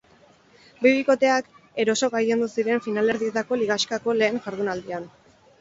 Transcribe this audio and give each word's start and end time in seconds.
Bi 0.85 0.93
bikoteak 0.95 1.51
eroso 1.83 2.09
gailendu 2.15 2.49
ziren 2.61 2.83
finalerdietako 2.87 3.61
ligaxkako 3.63 4.17
lehen 4.23 4.45
jardunaldian. 4.49 5.11